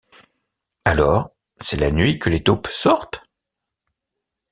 [0.83, 1.29] Alors,
[1.63, 3.23] c’est la nuit que les taupes sortent?